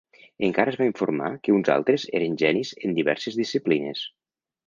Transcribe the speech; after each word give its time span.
Encara 0.45 0.71
es 0.71 0.77
va 0.79 0.85
informar 0.87 1.27
que 1.43 1.53
uns 1.57 1.69
altres 1.75 2.07
eren 2.21 2.39
"genis" 2.43 2.73
en 2.89 2.97
diverses 3.01 3.39
disciplines. 3.43 4.05